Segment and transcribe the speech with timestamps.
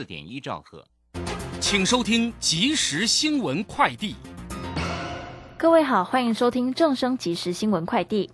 [0.00, 0.82] 四点一兆赫。
[1.60, 4.16] 请收听即时新闻快递。
[5.58, 8.30] 各位好，欢迎收听正声即时新闻快递。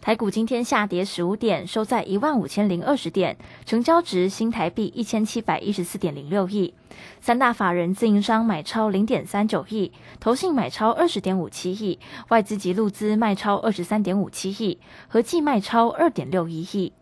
[0.00, 3.36] 台股今天下跌十五点，收在一万五千零二十点，
[3.66, 6.72] 成交值新台币一千七百一十四点零六亿。
[7.20, 9.90] 三大法人自营商买超零点三九亿，
[10.20, 11.98] 投信买超二十点五七亿，
[12.28, 16.92] 外资及路资卖超二十三点五七亿，合计卖超二点六一亿。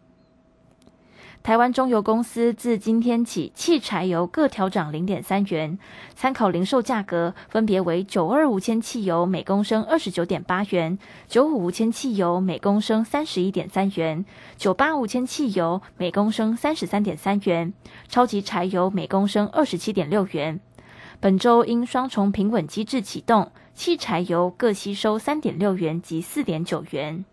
[1.49, 5.79] 台湾中油公司自今天起，汽柴油各调涨零点三元，
[6.15, 14.23] 参考零售价格分别为九二五铅汽油每公升二十九点八元，九五五铅汽油每公升三十一点三元，
[14.59, 17.73] 九八五铅汽油每公升三十三点三元，
[18.11, 20.61] 超级柴油每公升二十七点六元。
[21.19, 27.25] 本周因双重平稳机制启动，汽柴油各吸收三点六元及四点九元。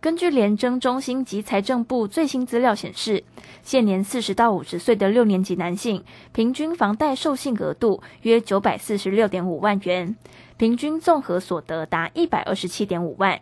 [0.00, 3.24] 根据联征中心及财政部最新资料显示，
[3.64, 10.14] 现年四十到五十岁的六年级男性平均房贷授信额度约九百四十六点五万元，
[10.56, 13.40] 平均综合所得达一百二十七点五万，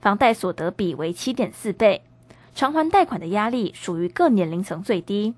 [0.00, 2.02] 房贷所得比为七点四倍，
[2.54, 5.34] 偿还贷款的压力属于各年龄层最低。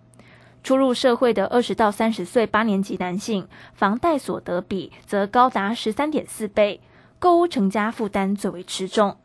[0.63, 6.81] 初入社会的二十到三十岁八年级男性，房贷所得比则高达十三点四倍，
[7.19, 9.17] 购屋成家负担最为吃重。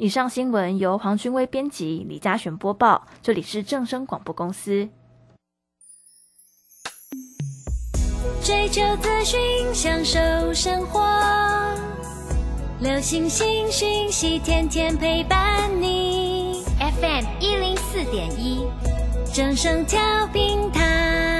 [0.00, 3.06] 以上新闻由黄君威编辑，李嘉璇播报。
[3.22, 4.88] 这里是正声广播公司。
[8.42, 9.38] 追求资讯，
[9.74, 10.18] 享受
[10.54, 11.06] 生活，
[12.80, 16.64] 流星星讯息，天天陪伴你。
[16.78, 18.66] FM 一零四点一，
[19.34, 21.39] 正声调频台。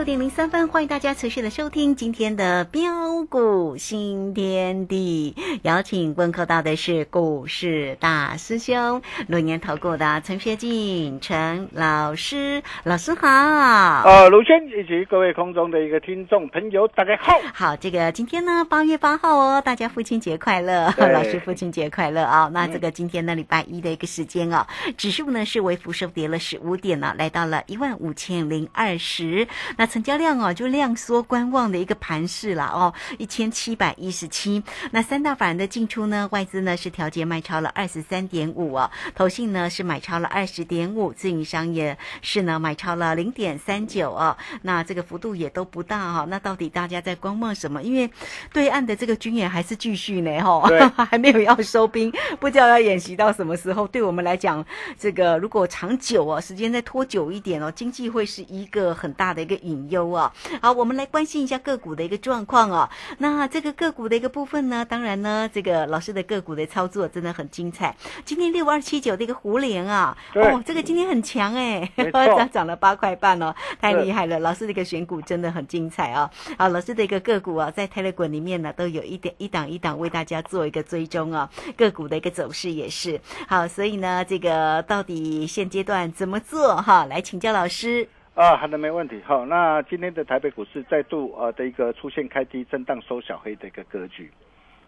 [0.00, 5.36] 六点零三分，欢迎大家持续的收听今天的标股新天地。
[5.60, 13.28] 邀请问候到的是股市大师兄轮年投顾的陈学进陈老师，老师好。
[13.28, 17.38] 呃，卢轩以及各位空中的一个听众朋友，大家好。
[17.52, 24.66] 好，这个今天呢，八月八号哦，大家父亲节快乐，老师父亲节快乐啊、那这个今天呢，礼拜一的一个时间哦，
[24.96, 29.46] 指数呢是微幅收跌了十五点呢、来到了一万五千零二十。
[29.76, 34.62] 那成交量哦，就量缩观望的一个盘势了哦，一千七百一十七。
[34.92, 44.36] 那三大法人的进出呢，外资呢是调节卖超了二十三点五哦，投信呢是买超了二十点五，自营商也是呢买超了零点三九哦。
[44.62, 47.82] 那这个幅度也都不大哈、那到底大家在观望什么？
[47.82, 48.08] 因为
[48.52, 53.88] 对岸的这个军演还是继续呢哈、对 还没有要收兵，不知道要演习到什么时候。
[53.88, 54.64] 对我们来讲，
[54.96, 60.32] 这个如果长久哦，时间再拖久一点哦，经济会是一个很大的一个隐忧啊。
[60.60, 62.88] 好，我们来关心一下个股的一个状况哦。
[63.18, 67.96] 那这个个股的一个部分呢，当然呢，这个老师的个股的操作真的很精彩。
[68.24, 74.38] 今天六二七九的一个胡联啊，哦，这个今天很强哎， 没错涨涨了八块半哦，太厉害了。
[74.40, 76.28] 老师的一个选股真的很精彩哦。
[76.58, 87.04] 好，老师的一个个股啊，在 Telegram 里面呢，都有一点一档一档为大家做一个追踪啊，个股的一个走势也是好，所以呢，这个到底现阶段怎么做哈？
[87.06, 88.08] 来请教老师。
[88.34, 89.20] 啊，好的，没问题。
[89.26, 94.30] 好，那今天的台北股市再度呃的一个出现开低震荡收小黑的一个格局，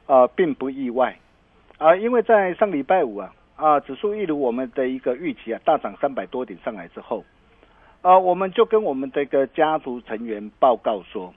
[0.06, 1.18] 啊，并不意外
[1.76, 7.24] 啊，因为在上礼拜五啊啊，指数一如我们的一个预期啊，大涨三百多点上来之后，
[8.00, 11.34] 啊，我们就跟我们的一个家族成员报告说，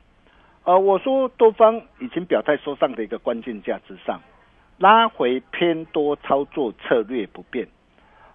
[0.63, 4.21] 呃，我说多方已经表态收上的一个关键价之上，
[4.77, 7.67] 拉回偏多操作策略不变。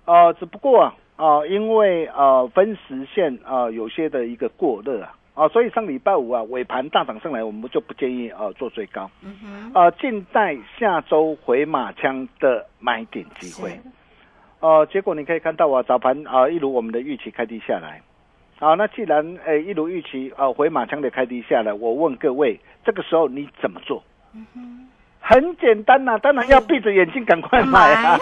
[0.06, 13.78] 呃，只不过啊啊、因为呃分时线啊、有些的一个过热啊啊、所以上礼拜五啊尾盘大涨上来，我们就不建议呃做最高，嗯哼，呃，静待下周回马枪的买点机会。
[14.60, 18.02] 呃，结果你可以看到啊，早盘啊、一如我们的预期开低下来。
[18.58, 24.02] 好，那既然呃一如预期啊、回马枪的开低下来，我问各位，这个时候你怎么做？
[25.20, 28.18] 很简单呐、当然要闭着眼睛赶快买啊！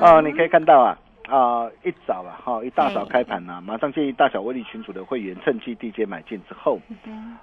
[0.00, 0.98] 哦，你可以看到啊
[1.28, 6.80] 啊、一早啊哈、一大早开盘啊，马上建议大小威力群组的会员趁机低阶买进之后，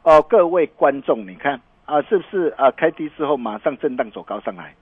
[0.04, 4.74] 哦，各位观众，你看啊，是不是啊开低之后马上震荡走高上来？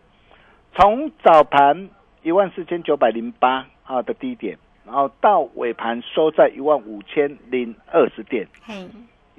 [0.75, 1.89] 从早盘
[2.23, 8.87] 一万四千九百零八啊的低点，然后到尾盘收在一万五千零二十点，嘿，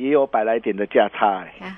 [0.00, 1.76] 也有百来点的价差、哎，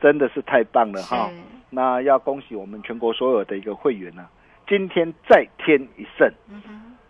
[0.00, 1.28] 真的是太棒了哈！
[1.68, 4.24] 那要恭喜我们全国所有的一个会员呢、
[4.68, 6.32] 今天再添一胜。
[6.48, 6.62] 嗯，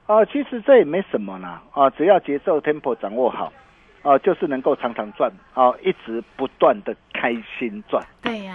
[0.07, 3.53] 啊，其实这也没什么啦，啊，只要节奏 tempo 掌握好，
[4.01, 8.55] 啊，就是能够常常赚，啊，一直不断的开心赚，对呀，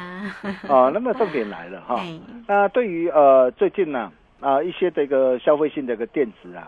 [0.67, 6.67] 啊，那么重点来了哈，嘿， 那对于呃最近呢啊一些这个消费性的一个电子啊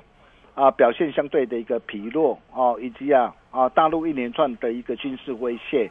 [0.55, 5.89] 啊表现相对的一个疲弱哦、以及啊啊大陆一连串的一个军事威胁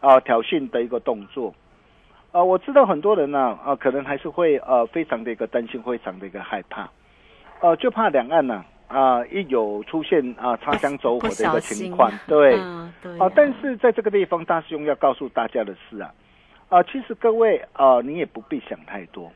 [0.00, 1.54] 啊挑衅的一个动作。
[2.32, 6.88] 啊，我知道很多人呢，啊，可能还是会呃非常的一个担心，非常的一个害怕，
[7.60, 12.54] 呃，就怕两岸呢啊一有出现啊擦枪走火的一个情况，对，
[13.18, 16.14] 啊，但是在这个地方，大师兄要告诉大家的是啊，
[16.68, 19.32] 啊，其实各位啊，你也不必想太多，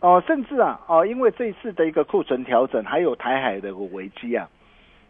[0.00, 4.48] 哦、甚至啊，哦、因为这一次的一个库存调整，还有台海的一个危机啊，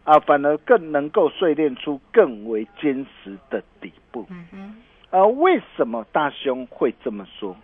[0.03, 4.25] 啊，反而更能够淬炼出更为坚实的底部。
[4.29, 4.75] 嗯哼，
[5.11, 7.55] 呃，为什么大兄会这么说？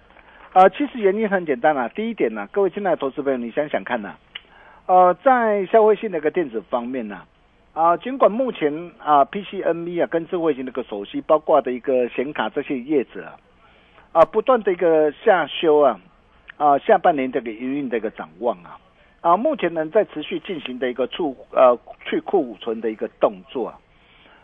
[0.54, 1.90] 啊，其实原因很简单啊。
[1.90, 4.16] 第一点呢、各位亲爱的投资朋友，你想想看呐、
[4.86, 7.24] 呃，在消费性的一个电子方面呢、
[7.74, 13.34] 啊，尽管目前啊 PCNB 啊跟智慧型的一个手机，包括的一个显卡这些业者啊，
[14.22, 16.00] 啊不断的一个下修啊，
[16.58, 18.80] 啊下半年这个营运的一个展望啊，
[19.22, 23.80] 啊目前呢在持续进行的一个储呃去库存的一个动作啊。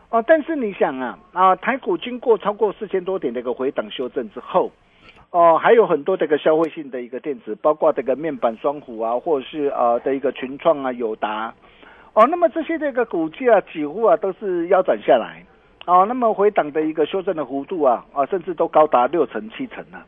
[0.10, 4.70] 哦，但是你想啊，啊，台股经过超过四千多点的一个回档修正之后，
[5.30, 11.54] 哦，还有很多这个消费性的一个电子，包括这个面板双虎啊，或者是呃的一个群创啊、友达，
[12.14, 15.46] 哦，那么这些这个股价几乎啊都是腰斩下来，
[15.86, 20.06] 哦，那么回档的一个修正的幅度啊，啊，甚至都高达六成七成了，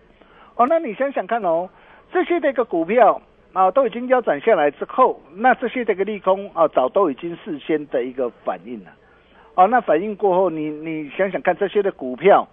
[0.58, 1.70] 哦，那你想想看哦，
[2.14, 3.22] 这些的一个股票。
[3.54, 8.90] 啊，都已经腰斩下来之后，那这些的一个利空啊，早都已经事先的一个反应了。
[9.54, 12.48] 哦，那反应过后，你你想想看，这些的股票，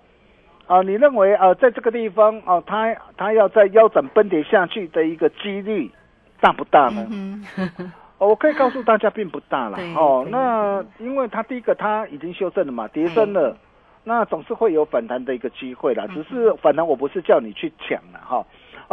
[0.66, 5.90] 啊，你认为啊，在这个地方啊，它它要在腰斩崩跌下去的一个几率
[6.38, 7.06] 大不大呢？
[7.10, 7.42] 嗯，
[8.18, 9.78] 哦，我可以告诉大家，并不大了。
[9.96, 13.56] 哦，那因为它第一个它已经修正了嘛，跌升了，
[14.04, 16.06] 那总是会有反弹的一个机会啦。
[16.08, 18.36] 只是反弹，我不是叫你去抢了哈。
[18.36, 18.46] 哦，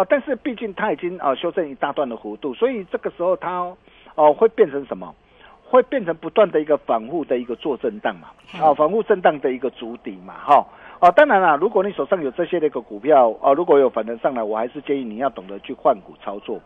[0.05, 3.75] 但是毕竟它已经啊修正一大段的弧度，所以这个时候它
[4.15, 5.13] 哦会变成什么？
[5.69, 10.65] 会变成不断的一个反复的一个做震荡嘛，啊，反复震荡的一个主底嘛，哈，
[11.01, 16.57] 哦，当然啦，如果你手上有这些的一个股票，哦，如果有反弹上来，我还是建议你要懂得去换股操作，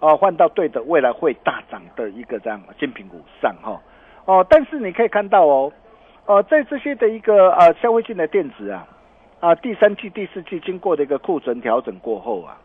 [0.00, 3.80] 哦，换到对的未来会大涨的一个这样精品股上哈，
[4.24, 5.72] 哦，但是你可以看到哦，
[6.26, 8.84] 呃，在这些的一个呃消费性的电子啊，
[9.42, 12.56] 啊，第三季、第四季经过的一个库存调整过后啊，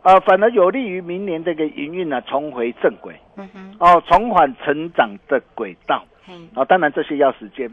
[0.00, 3.14] 啊，反而有利于明年这个营运呢重回正轨。
[3.36, 7.70] 嗯哼，哦，重返成长的轨道嗯，啊、当然这些要时间。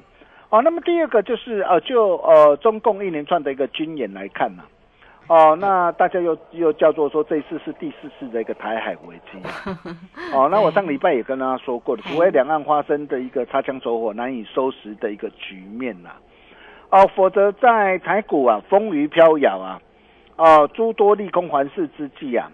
[0.49, 4.63] 哦，那么第二个就是呃，就呃中共一连串的一个军演来看呢、
[5.29, 9.39] 哦，那大家又又叫做说这一次是第四次的一个台海危机。
[10.33, 16.09] 哦， 那我上礼拜也跟大家说过了，除非两岸发生的一个擦枪走火难以收拾的一个局面呐、
[16.93, 19.81] 哦，否则在台股啊风雨飘摇啊，
[20.35, 22.51] 哦诸多利空环视之际啊，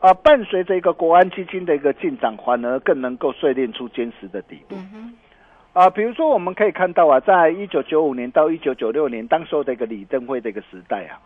[0.00, 4.74] 啊，伴随着一个国安基金的一个进展，反而更能够碎炼出坚实的底部。
[4.74, 5.14] 嗯，
[5.74, 11.22] 啊，比如说我们可以看到啊，在一九九五年到一九九六年，当时候的一个李登辉的一个时代啊，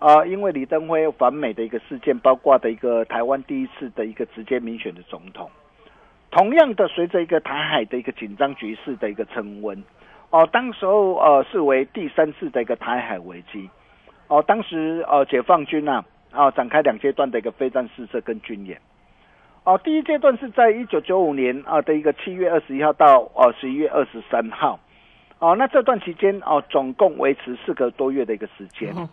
[0.00, 5.48] 啊，因为李登辉反美的一个事件，包括的一个台湾第一次的一个直接民选的总统，
[6.30, 9.82] 同样的，随着一个台海的一个紧张局势的一个升温，
[10.30, 13.68] 哦，当时候呃视为第三次的一个台海危机，
[14.28, 18.80] 哦，当时呃解放军啊啊展开两阶段的一个飞弹试射跟军演。
[19.64, 24.80] 哦，第一阶段是在一九九五年啊的一个七月二十一号到呃十一月二十三号，
[25.38, 28.90] 哦，那这段期间哦，总共维持四个多月的一个时间。
[28.94, 29.08] 哦，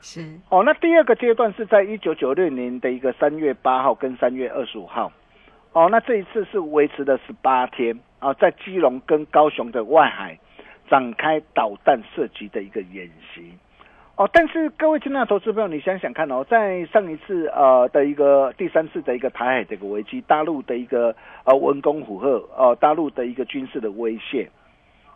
[0.00, 5.12] 是，哦，那第二个阶段是在一九九六年的一个三月八号跟三月二十五号，
[5.72, 10.38] 哦，那这一次是维持了十八天啊，在基隆跟高雄的外海
[10.90, 13.50] 展开导弹射击的一个演习。
[14.16, 24.50] 哦，但是各位亲爱的投资朋友，你想想看哦，在上一次呃的一个第三次的一个台海这个危机，大陆的一个呃文攻虎吓，呃大陆的一个军事的威胁，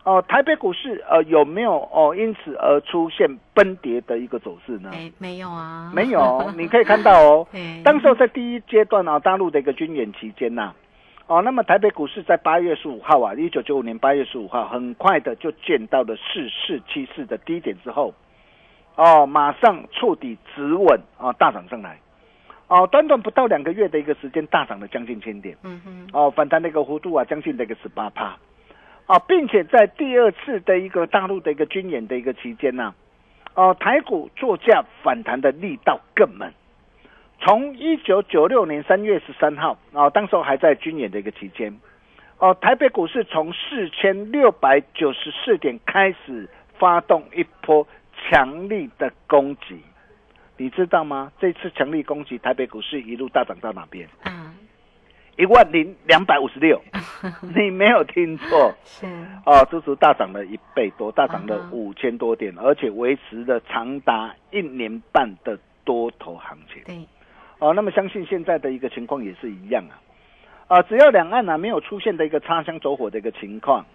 [0.04, 4.90] 哦台北股市呃有没有哦因此而出现崩跌的一个走势呢？
[4.94, 10.72] 哎，没有啊，没有， 你可以看到哦 哎，当时候在第一阶段啊，大陆的一个军演期间呐、
[11.26, 18.12] 哦，那么台北股市在八月十五号啊，一九九五年八月十五号，很快的就见到了四四七四的低点之后，
[18.94, 21.98] 哦，马上触底止稳啊，大涨上来，
[22.68, 28.36] 哦，短短不到两个月的一个时间，大涨了将近千点，嗯哼，哦，反弹的一个幅度啊，将近的一个十八趴，
[29.06, 32.94] 啊，并且在第二次的一个大陆的一个军演的一个期间呢、
[33.54, 36.52] 哦，台股作价反弹的力道更猛。
[37.40, 41.78] 从一九九六年三月十三号啊、当时候还在军演的一个期间，
[42.38, 46.48] 哦，台北股市从四千六百九十四点开始
[46.78, 47.86] 发动一波
[48.16, 49.78] 强力的攻击，
[50.56, 51.30] 你知道吗？
[51.38, 54.08] 这次强力攻击，台北股市一路大涨到哪边？
[54.22, 54.54] 啊，
[55.36, 56.80] 一万零两百五十六，
[57.54, 58.74] 你没有听错。
[58.84, 59.06] 是，
[59.44, 66.82] 哦，足足大涨了一倍多，大涨了五千多点，而且维持了长达一年半的多头行情。
[66.84, 67.06] 对，
[67.64, 69.96] 哦，那么相信现在的一个情况也是一样啊，
[70.76, 73.86] 啊，只要两岸呢、没有出现的一个擦枪走火的一个情况，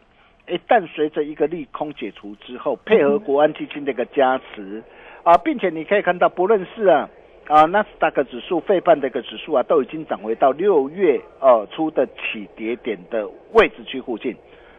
[0.48, 4.82] 一旦随着一个利空解除之后，配合国安基金的一个加持
[5.22, 7.08] 啊，并且你可以看到，不论是啊
[7.48, 14.36] 啊纳斯达克指数、费半的一个指数啊，都已经涨回到六月呃初的起跌点的位置区附近。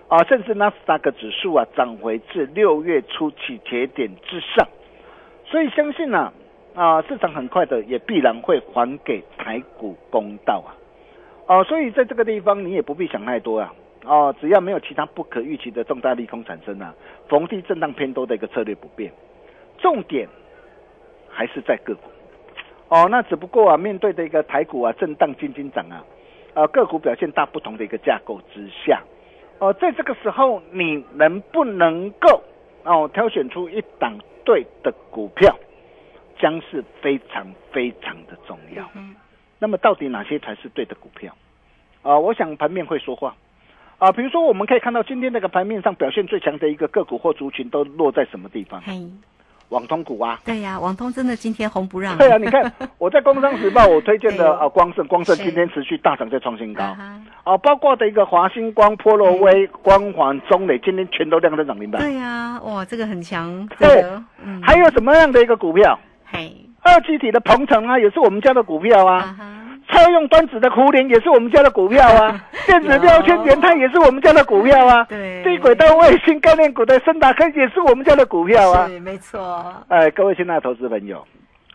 [0.09, 4.67] 啊，甚至纳斯达克指数啊涨回至六月初起跌点之上，
[5.45, 6.33] 所以相信呢、啊，
[6.81, 10.73] 啊市场很快的也必然会还给台股公道啊！
[11.47, 13.75] 哦、所以在这个地方你也不必想太多啊！
[14.07, 16.95] 哦，只要没有其他不可预期的重大利空产生啊，
[17.29, 19.13] 逢低震荡偏多的一个策略不变，
[19.77, 20.27] 重点
[21.29, 22.01] 还是在个股。
[22.89, 26.03] 哦，那只不过啊，面对的一个台股啊震荡金金涨啊，
[26.55, 29.03] 呃，个股表现大不同的一个架构之下，
[29.59, 32.43] 哦，在这个时候你能不能够
[32.85, 35.55] 哦挑选出一档对的股票？
[36.41, 38.89] 将是非常非常的重要。
[38.95, 39.15] 嗯
[39.63, 41.37] 那么到底哪些才是对的股票？
[42.01, 43.35] 啊、我想盘面会说话。
[43.99, 48.81] 啊，比如说我们可以看到今天那个盘面上表现最强的一个个股或族群都落在什么地方？
[48.81, 48.99] 嘿，
[49.69, 50.41] 网通股啊。
[50.47, 56.83] 对呀，网通真的今天红不让，对啊，你看 我在《工商时报》我推荐的啊光盛，光盛今天持续大涨在创新高
[57.45, 57.59] 啊。
[57.59, 62.01] 包括的一个华星光、波罗威、光环、中磊，今天全都亮灯涨停板。
[62.01, 64.03] 对呀，哇，这个很强，对
[64.63, 66.01] 还有什么样的一个股票？
[66.33, 69.17] 嘿，二级体的鹏程啊，也是我们家的股票啊。
[69.17, 69.45] 啊哈，
[69.89, 75.43] 车用端子的苦联也是我们家的股票啊， 电子标签元泰也是我们家的股票啊，对。
[75.43, 78.87] 低轨道卫星概念股的深达科也是我们家的股票啊。
[78.87, 81.27] 对没错，哎，各位亲爱的投资朋友。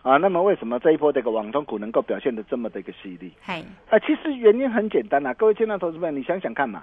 [0.02, 3.32] 啊，那么为什么这一波这个网通股能够表现的这么的一个犀利？
[3.46, 6.82] 哎，啊，其实原因很简单啊，各位亲爱的投资朋友，你想想看嘛。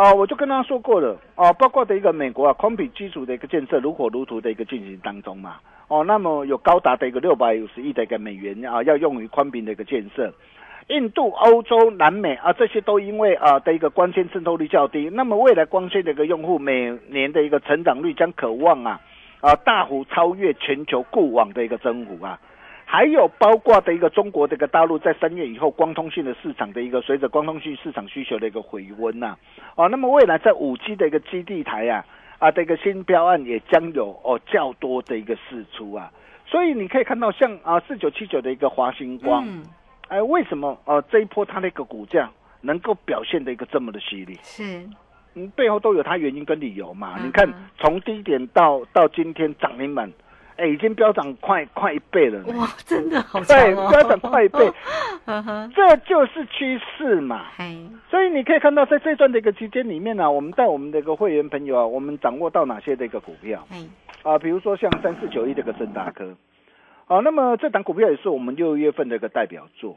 [0.00, 5.56] 啊，我就跟他说过了，哦、包括的一个美国啊，宽比基础的一个建设如火如荼的一个进行当中嘛，
[5.88, 10.32] 哦，那么有高达的一个六百五十亿的一个美元啊，要用于宽频的一个建设。
[10.88, 18.98] 印度、欧洲、南美啊，这些都因为啊的一个光纤渗透率较低，那么未来光纤的一个用户每年的一个成长率将渴望啊
[19.42, 22.40] 啊大幅超越全球固网的一个增幅啊。
[22.92, 29.36] 还有包括的一个中国的一个大陆，在三月以后，光通讯的市场的一个随着光通讯市场需求的一个回温呐、
[29.76, 32.04] 哦，那么未来在五 G 的一个基地台啊
[32.40, 36.10] 啊的一个新标案也将有哦较多的一个释出啊，
[36.44, 39.62] 所以你可以看到像啊四九七九的一个华星光，嗯，
[40.08, 42.28] 哎，为什么呃这一波它的一个股价
[42.60, 44.36] 能够表现的一个这么的犀利？
[44.42, 44.84] 是，
[45.36, 47.14] 嗯，背后都有它原因跟理由嘛。
[47.20, 50.10] 嗯你看从低点到到今天涨停板，
[50.60, 52.38] 哎，已经飙涨快快一倍了。
[52.54, 54.70] 哇，真的好哦对，哦，飙涨快一倍，
[55.74, 57.46] 这就是趋势嘛。
[57.56, 57.78] 嘿，
[58.10, 63.66] 所以你可以看到，在这段的一个期间里面呢、我们带我们的一个会员朋友啊，我们掌握到哪些的一个股票。
[63.70, 63.88] 嘿，
[64.22, 64.38] 啊？
[64.38, 66.36] 比如说像三四九一这个正达科，
[67.06, 69.96] 啊，那么这档股票也是我们六月份的一个代表作，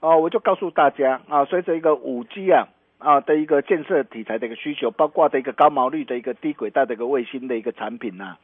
[0.00, 2.68] 啊，我就告诉大家啊，随着一个五 G 啊
[2.98, 8.36] 啊的一个建设题材的一个需求，包括的一个高毛率的一个低轨道的一个卫星的一个产品呐、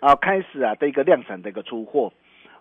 [0.00, 2.12] 啊，开始啊的一个量产的一个出货，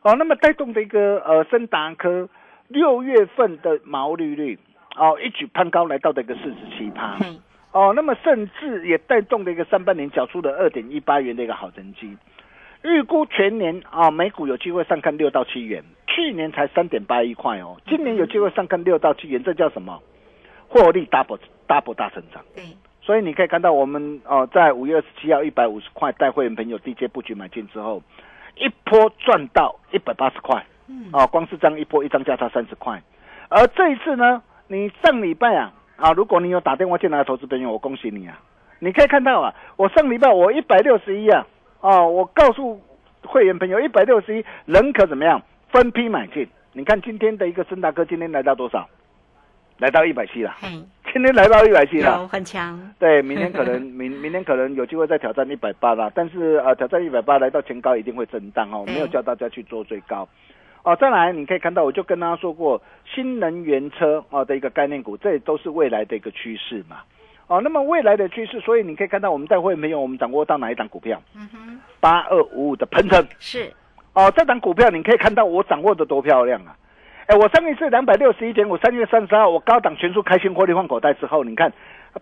[0.01, 2.29] 哦、那么带动的一个呃森达科
[2.67, 4.57] 六月份的毛利率
[4.95, 7.15] 哦一举攀高来到的一个四十七趴。
[7.17, 7.37] 嘿，
[7.71, 12.17] 哦，那么甚至也带动了一个上半年缴出了二点一八元的一个好成绩，
[12.83, 20.01] 预估全年啊、每股有机会上看六到七元，去年才三点八一块哦，今年有机会上看六到七元，这叫什么？
[20.69, 21.37] 获利 double
[21.67, 22.43] double 大成长。
[22.55, 22.63] 对，
[23.05, 28.01] 所以你可以看到我们哦，在五月二十七号一百五十块带会员朋友低阶布局买进之后，
[28.55, 33.01] 一波赚到一百八十块，嗯，哦，光是这样一波一张价差三十块。
[33.49, 38.39] 而这一次呢，你上礼拜啊啊，如果你有打电话进来的投资朋友，我恭喜你啊！
[38.79, 41.45] 你可以看到啊，我上礼拜我一百六十一啊，
[41.81, 42.81] 哦，我告诉
[43.25, 46.47] 会员朋友一百六十一，人可怎么样分批买进？
[46.71, 48.87] 你看今天的一个森达科今天来到多少？
[49.77, 50.69] 来到一百七了，嘿，
[51.13, 52.17] 今天来到一百七了。
[52.21, 60.27] 有很强，对，明天可能 明明天可能有机会再挑战一百八啦，但是呃，挑战一百八来到前高一定会震荡哦，对没有叫大家去做最高。
[60.81, 66.97] 哦，再来你可以看到，我就跟大家说过，新能源车哦的一个概念股，这也都是未来的一个趋势嘛。
[67.45, 71.21] 哦，那么未来的趋势，所以你可以看到我们带会没有我们掌握到哪一档股票？
[71.35, 73.71] 嗯哼，八二五五的鹏程是，
[74.13, 76.75] 哦，这档股票你可以看到我掌握的多漂亮啊！
[77.27, 81.71] 哎，我上一次两百六十一点五，三月三十号我高档全数开新获利换口袋之后，你看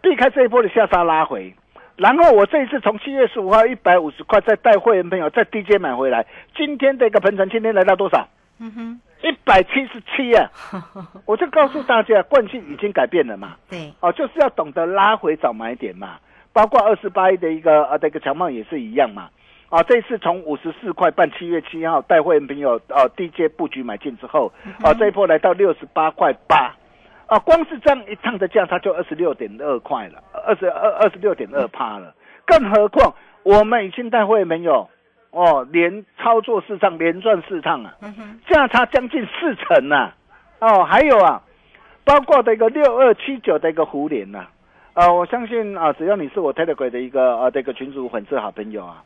[0.01, 1.53] 避开这一波的下杀拉回，
[1.95, 8.27] 然后我这一次从七月十五号一百五十块再带会员朋友在低阶买回来，今天的一个盆程今天来到多少？
[8.59, 10.47] 嗯哼，一百七十七啊！
[11.25, 13.55] 我就告诉大家，惯性已经改变了嘛。
[13.67, 16.19] 对，哦，就是要懂得拉回找买点嘛，
[16.53, 19.29] 包括二十八亿的一个呃的一个强茂也是一样嘛。
[19.71, 24.51] 啊，这次从五十四块半，七月七号带会员朋友呃低阶布局买进之后，
[24.83, 26.75] 啊这一波来到六十八块八，
[27.27, 32.13] 啊光是这样一趟的价差就二十六点二块了，二十二二十六点二趴了，
[32.45, 34.89] 更何况我们已经带会员朋友
[35.29, 37.95] 哦连操作市场连赚四趟啊，
[38.49, 40.11] 价差将近四成呐、
[40.59, 41.41] 哦，还有啊，
[42.03, 44.45] 包括的一个六二七九的一个胡联呐、
[44.95, 49.01] 呃，我相信啊，只要你是我 Telegram 的一个呃这个群主粉丝好朋友啊，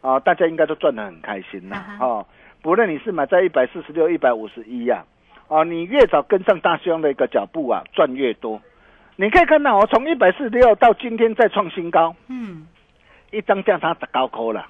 [0.00, 2.26] 啊，大家应该都赚得很开心呐、哦，
[2.62, 5.04] 不论你是买在一百四十六、一百五十一呀，
[5.48, 8.60] 哦，你越早跟上大兄的一个脚步啊，赚越多。
[9.16, 12.66] 你可以看到，我从一百四十六到今天再创新高，嗯，
[13.32, 14.68] 一张价差十九块啦，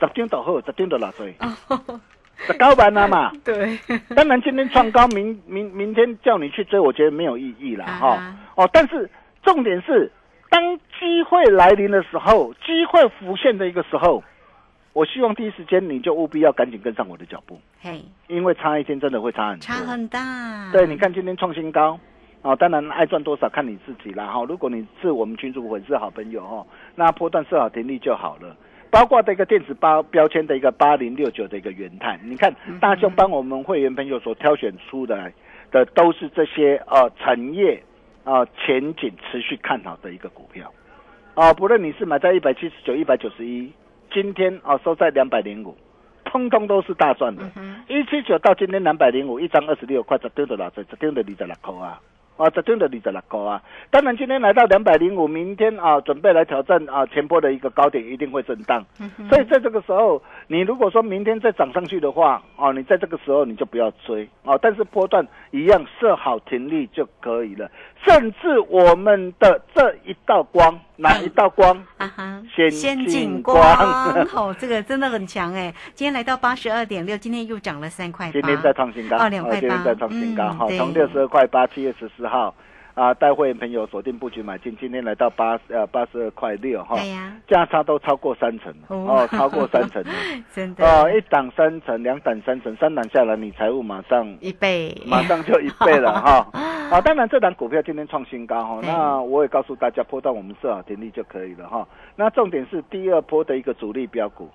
[0.00, 2.00] 十张就好，十张就偌济，哦，
[2.36, 3.32] 十九万啊嘛。
[3.44, 3.76] 对，
[4.14, 8.16] 当然，今天创高，明明明天叫你去追，我觉得没有意义了，哈、啊
[8.54, 8.62] 哈。
[8.62, 9.10] 哦，但是
[9.42, 10.08] 重点是，
[10.50, 14.22] 当机会来临的时候，机会浮现的一个时候，
[14.94, 19.62] 我希望第一时间你就务必要赶紧跟上我的脚步，嘿，因为差一天真的会差很多。
[19.66, 21.98] 差很大，对，你看今天创新高，
[22.42, 28.56] 哦，当然爱赚多少看你自己啦，哈、如果你是我们群主粉丝好朋友哈、那波段设好停利就好了。
[28.88, 35.34] 包括这个电子包标签的一个八零六九的一个元碳，你看大兄帮我们会员朋友所挑选出来
[35.72, 37.82] 的都是这些呃产业
[38.22, 40.72] 呃前景持续看好的一个股票，
[41.34, 43.72] 哦、不论你是买在一百七十九、一百九十一，
[44.14, 45.76] 今天啊、收在两百零五，
[46.24, 47.42] 通通都是大赚的。
[47.56, 52.00] 嗯一七九到今天两百零五，一张二十六块，十丢的老十丢的你在哪块啊，
[52.36, 53.60] 啊，这丢的你在哪块啊。
[53.90, 58.84] 当然今天来到两百零五，明天啊准备来挑战啊前波的一个高点，一定会震荡。
[58.98, 67.68] 哼所以在这个时候，你如果说明天再涨上去的话，哦，你在这个时候你就不要追哦，但是波段一样设好停利就可以了。
[68.06, 71.76] 甚至我们的这一道光，哪一道光？
[71.98, 75.74] 啊哈，先先进进光光， 哦，这个真的很强哎！
[75.94, 79.60] 今天来到八十二点六，今天又涨了三块八，今天再创新高，哦两块八。
[79.60, 82.54] 今天再创新高，好、从六十二块八，七月十四号
[82.94, 86.96] 啊，带会员朋友锁定布局买进，今天来到八呃八十二块六哈
[87.48, 90.04] 价差都超过三成了哦哦，超过三成
[90.54, 96.46] 真的哦，一档三成，两档三成，三档下来，你财务马上一倍，马上就一倍了哈。
[96.92, 101.86] 啊，当然这档股票今天创新高哈，那我也告诉大家，波段我们设好停利就可以了哈。
[102.14, 104.48] 那重点是第二波的一个主力标股。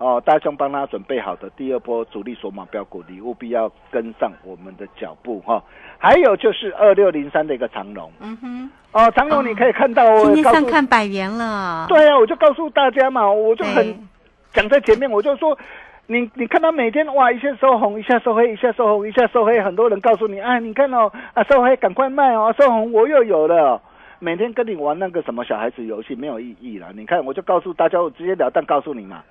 [0.00, 5.62] 哦，大兄帮他准备好的第二波主力索马标股，你务必要跟上我们的脚步哈。
[5.98, 14.08] 还有就是二六零三的一个长龙嗯哼，哦，长龙你可以看到，我今天上看百元了，对啊，我就告诉大家嘛，我就，很
[14.54, 15.58] 讲在前面，我就说，
[16.06, 23.82] 你你看到每天哇，一下收红，一下收黑，一下收红，一下收黑，很多人告诉你，啊，你看哦，啊收黑赶快卖哦，收红我又有了。
[24.18, 26.88] 每天跟你玩那个什么小孩子游戏没有意义了。
[26.94, 29.22] 你看，我就告诉大家，我直截了当告诉你嘛，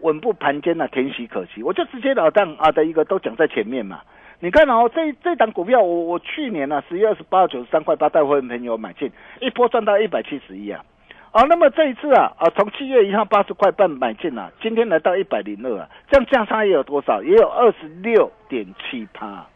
[0.00, 1.62] 稳步盘间呐、啊，填息可期。
[1.62, 4.00] 我就直截了当啊的一个都讲在前面嘛。
[4.40, 10.84] 你看哦，这这档股票，我我去年呢、十月二十八九十三块八带会员朋友买进，一波赚到一百七十一啊。
[11.32, 17.22] 啊，那么这一次啊，啊，从七月一号八十块半买进啊，今天来到一百零二啊，这样价差也有多少？
[17.22, 19.46] 也有二十六点七八。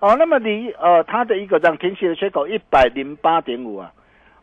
[0.00, 3.92] 哦，那么离呃它的一个这样填息的缺口一百零八点五啊，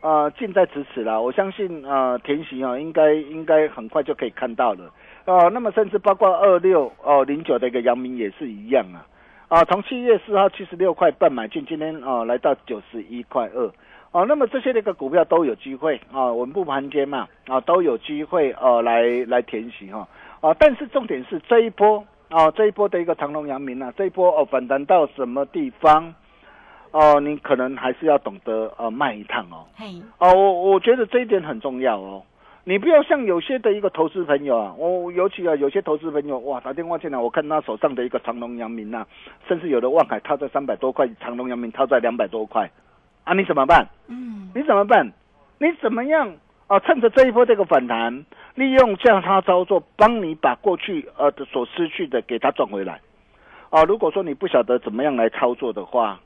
[0.01, 1.19] 呃近在咫尺啦。
[1.19, 4.91] 我相信呃填息啊，应该应该很快就可以看到了。
[5.25, 9.05] 哦，那么甚至包括二六哦零九的一个阳明也是一样啊。
[9.47, 13.71] 啊，从七月四号七十六块半买进，今天哦来到九十一块二。
[14.11, 20.07] 哦，那么这些那个股票都有机会啊，稳步盘间嘛，啊，都有机会呃来来填息哈，
[20.41, 26.11] 啊，但是重点是这一波啊，这一波的一个长隆阳明啊，这一波哦反弹到什么地方？
[26.91, 29.65] 哦，你可能还是要懂得呃卖一趟哦。
[29.75, 29.85] 嘿，
[30.17, 32.23] 哦，我我觉得这一点很重要哦。
[32.65, 39.07] 你不要像有些的一个投资朋友啊，我尤其啊有些投资朋友哇打电话进来，我看他手上的一个长隆阳明啊，
[39.47, 42.69] 甚至有的望海套在三百多块，长隆阳明套在两百多块，
[43.23, 43.87] 啊你怎么办？
[44.07, 45.11] 嗯，你怎么办？
[45.57, 46.31] 你怎么样
[46.67, 46.79] 啊？
[46.81, 48.25] 趁着这一波这个反弹，
[48.55, 52.99] 利用价差操作，帮你把过去呃的所失去的给他赚回来。
[53.69, 56.19] 啊，如果说你不晓得怎么样来操作的话，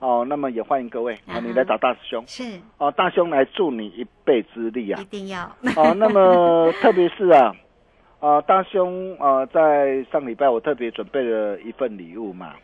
[0.00, 5.04] 哦，那么也欢迎各位啊，你来找大师兄是哦，大兄来助你一臂之力啊一。
[5.04, 5.44] 定要
[5.76, 7.54] 哦，那么特别是啊，
[8.18, 12.54] 啊，大兄啊，在上礼拜我特别准备了一份礼物嘛，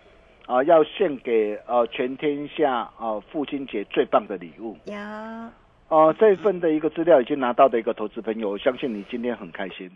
[0.47, 4.77] 啊，要献给呃全天下啊父亲节最棒的礼物。
[4.87, 4.95] 有
[5.89, 9.89] 哦、这份的一个资料已经拿到的一个投资朋友，我相信你今天很开心。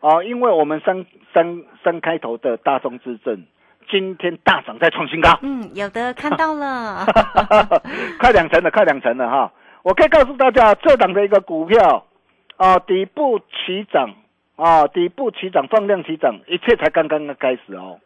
[0.00, 3.42] 哦、因为我们三三三开头的大众之证
[3.90, 7.04] 今天大涨再创新高，嗯有的看到了
[8.20, 9.52] 快两成了，快两成了哈！
[9.82, 12.04] 我可以告诉大家，这档的一个股票
[12.56, 14.10] 啊，底部起涨
[14.56, 17.98] 啊，底部起涨，放量起涨，一切才刚刚刚开始哦。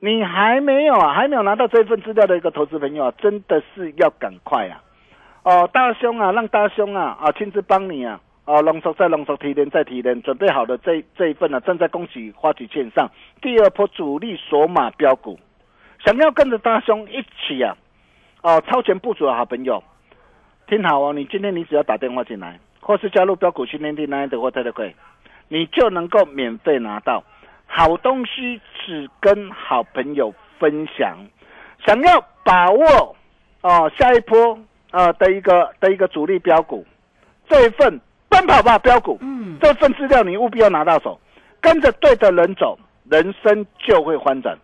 [0.00, 4.82] 你还没有啊，还没有拿到这份资料的一个投资朋友啊，真的是要赶快啊！
[5.42, 13.10] 哦，大兄啊，让大兄啊啊亲自帮你啊啊浓缩再浓缩，提炼再提炼，准备好的这这一份呢、正在恭喜花旗线上
[13.42, 15.38] 第二波主力索马标股，
[16.04, 17.76] 想要跟着大兄一起啊
[18.42, 19.82] 哦超前部署的好朋友，
[20.68, 24.94] 听好哦，你今天你只要打电话进来，或是加入标股训练营那的或特特会，
[25.48, 27.24] 你就能够免费拿到
[27.66, 31.18] 好东西，只跟好朋友分享。
[31.84, 33.16] 想要把握
[33.62, 34.56] 哦下一波
[34.92, 36.86] 啊的一个的一个主力标股，
[37.48, 39.58] 这一份奔跑吧标股，嗯。
[39.60, 41.18] 这份资料你务必要拿到手，
[41.60, 42.78] 跟着对的人走，
[43.10, 44.56] 人生就会翻转。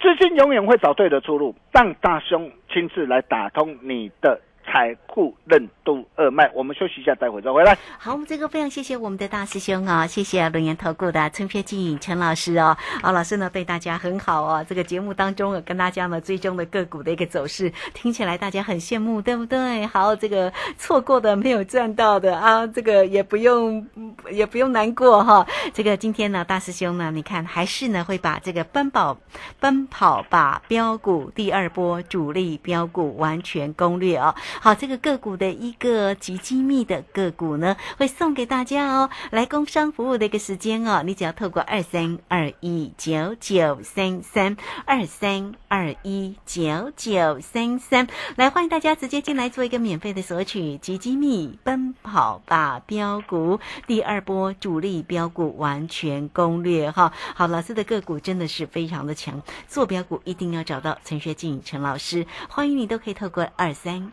[0.00, 6.50] 资金永远会找对的出路，让大兄亲自来打通你的财富任督二脉。
[6.54, 7.76] 我们休息一下，待会再回来。
[7.98, 12.76] 好，我们这个非常谢谢我们的大师兄啊，谢谢龙岩投顾的陈学进陈老师哦。
[13.00, 14.64] 啊，老师呢对大家很好哦。
[14.68, 19.86] 这个节目当中，跟大家呢追踪的个股的一个走势，听起来大家很羡慕，对不对？
[19.86, 23.86] 好，这个错过的没有赚到的啊，这个也不用
[24.30, 25.46] 也不用难过哈。
[25.72, 29.16] 这个今天呢，大师兄呢，你看还是呢会把这个奔跑
[29.58, 34.34] 奔跑吧标股第二波主力标股完全攻略哦。
[34.60, 39.08] 好，这个个股的一个极机密的个股呢，会送给大家哦。
[39.30, 57.12] 来工商服务的一个时间哦，你只要透过二三二一九九三三二三二一九九三三来，欢迎大家直接进来做一个免费的索取极机密奔跑吧标股第二波主力标股完全攻略哈。
[57.34, 64.12] 好，老师的个股真的是非常的强，做标股一定要找到陈学静陈老师，欢迎你都可以透过二三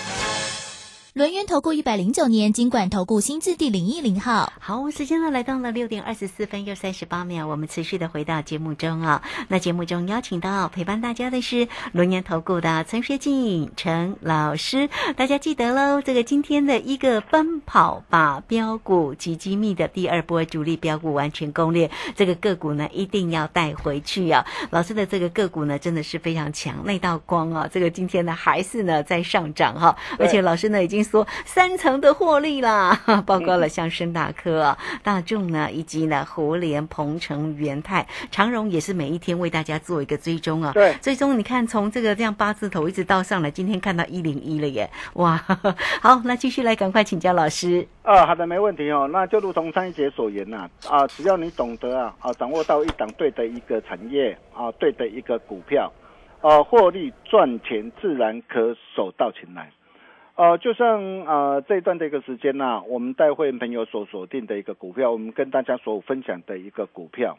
[1.13, 4.53] 轮源投顾一百零九年经管投顾新字第零一零号。
[4.61, 9.21] 好，时间呢来到了六点二十四分又三十八秒，我们持续的回到节目中啊。
[9.49, 24.45] 那节目中邀请到陪伴大家的是轮源投顾的陈学静陈老师，大家记得喽，这个今天的一个奔跑吧标股及机密的第二波主力标股完全攻略，这个个股呢一定要带回去啊。
[24.69, 40.71] 老师的这个个股呢真的是非常强，那道光啊，这个今天呢还是呢在上涨哈、而且老师呢已经经说三层的获利啦， 包括了像深大科、啊、大众呢，以及呢胡联、鹏程、元泰、长荣也是每一天为大家做一个追踪啊。
[40.73, 45.37] 对追踪你看从这个这样八字头一直到上来，今天看到一零一了耶，哇！
[46.01, 47.87] 好，那继续来赶快请教老师。
[48.03, 49.09] 啊，好的，没问题哦。
[49.11, 55.91] 那就如同上一节所言呐、啊，只要你懂得啊啊，掌握到一档对的一个产业啊，对的一个股票，
[56.41, 59.71] 啊、获利赚钱自然可手到擒来。
[60.35, 67.37] 呃，就像呃这一段的一个时间呐、我们带会员朋友所锁定的一个股票，我们跟大家所分享的一个股票，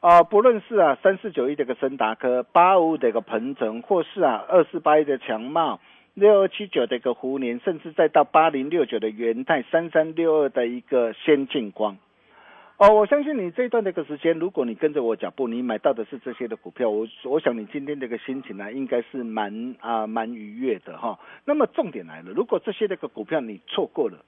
[0.00, 5.80] 啊、不论是啊三四九一的一个森达科，八五的一个鹏程，或是啊二四八一的强茂，
[6.14, 11.96] 六二七九的一个湖宁，甚至再到八零六九的元泰，三三六二的一个先进光。
[12.78, 21.18] 哦，我相信你这段的一个时间，如果你跟着我脚步，你买到的是这些的股票，我我想你今天这个心情呢，应该是蛮啊蛮愉悦的哈。
[21.46, 24.18] 那么重点来了，如果这些的一个股票你错过了，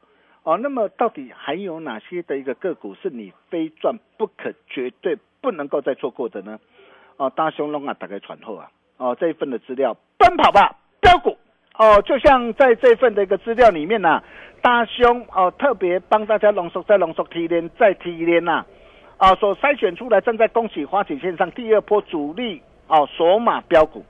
[0.44, 6.58] 哦，那么到底还有哪些的一个个股是你非赚不可、绝对不能够再错过的呢？
[7.18, 11.36] 哦，大兄龙啊，打开传后啊，哦，这一份的资料，奔跑吧标股
[11.74, 14.22] 哦，就像在这份的一个资料里面呐、
[14.68, 18.66] 大兄哦特别帮大家浓缩再浓缩提炼再提炼呐、
[19.16, 24.04] 啊，所筛选出来正在恭喜花旗线上第二波主力哦索马标股，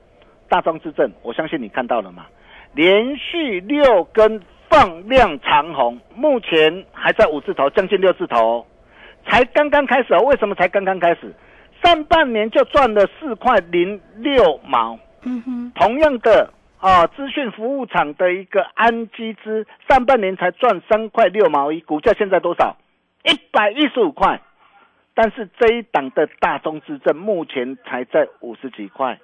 [0.49, 2.25] 大庄之阵，我相信你看到了嘛，
[2.73, 8.37] 连续六根放量长红，目前还在五字头，将近六字头。
[8.37, 8.65] 哦，
[9.25, 11.33] 才刚刚开始哦，为什么才刚刚开始？
[11.81, 22.77] 上半年就赚了四块零六毛，嗯哼，同样的啊，资讯服务厂的一个安基资，上半年才赚三块六毛一，股价现在多少？
[23.23, 24.41] 一百一十五块。
[25.13, 29.19] 但是这一档的大中之证目前才在五十几块，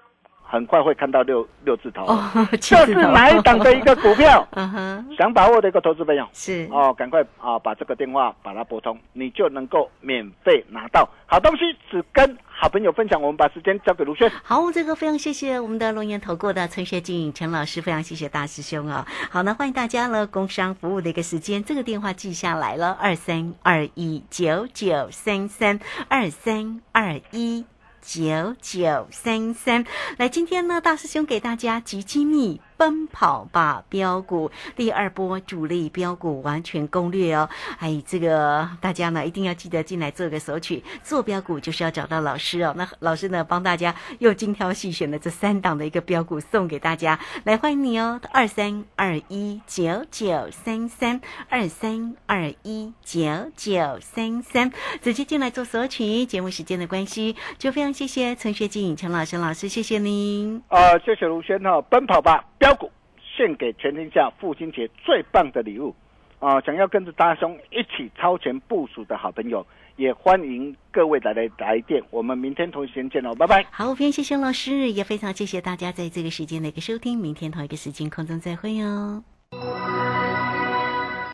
[0.47, 2.05] 很快会看到六六字头。
[2.05, 2.29] 哦，
[2.61, 4.47] 七这是哪一档的一个股票？
[4.55, 13.21] 嗯哼，想把握的一个投资朋友是哦，赶快啊把这个电话把它拨通，你就能够免费拿到好东西，只跟好朋友分享。
[13.21, 14.31] 我们把时间交给卢轩。
[14.43, 27.65] 好，这个非常谢谢我们的龙岩投顾的陈学静陈老师，非常谢谢大师兄啊、好，那欢迎大家了，工商服务的一个时间，这个电话记下来了，二三二一九九三三二三二一。
[28.05, 29.83] 九九三三，
[30.17, 32.61] 来，今天呢，大师兄给大家集机密。
[32.77, 37.49] 奔跑吧标股第二波主力标股完全攻略哦。
[37.79, 42.73] 哎，这个大家呢一定要记得进来做个索取，做标股就是要找到老师哦。
[42.77, 56.25] 那老师呢帮大家又精挑细选的这三档的一个标股送给大家，来欢迎你哦，二三二一九九三三二三二一九九三三，直接进来做索取。
[56.25, 60.61] 节目时间的关系，就非常谢谢陈学静陈老师老师，谢谢您。
[60.69, 62.89] 呃，谢谢卢轩哈，奔跑吧标股
[63.37, 65.93] 献给全天下父亲节最棒的礼物
[66.39, 69.65] 啊、想要跟着大兄一起超前部署的好朋友，
[69.97, 72.03] 也欢迎各位来来来电。
[72.09, 73.63] 我们明天同一时间见喽，拜拜。
[73.69, 77.19] 好，非常谢谢老师，也非常谢谢大家在这个时间的一个收听。
[77.19, 79.23] 明天同一个时间空中再会哦。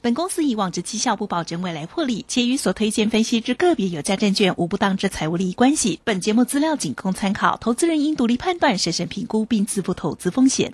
[0.02, 6.02] 本公司以往之绩效不保证未来获利，且与所推荐分析之个别有价证券无不当之财务利益关系。
[6.04, 10.74] 本节目资料仅供参考，投资人应独立判断、审慎评估并自负投资风险。